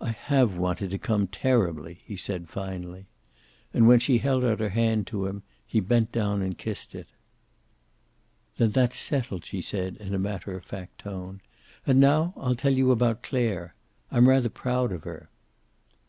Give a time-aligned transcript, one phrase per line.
[0.00, 3.06] "I have wanted to come, terribly," he said finally.
[3.74, 7.08] And when she held out her hand to him, he bent down and kissed it.
[8.58, 11.40] "Then that's settled," she said, in a matter of fact tone.
[11.84, 13.74] "And now I'll tell you about Clare.
[14.12, 15.26] I'm rather proud of her."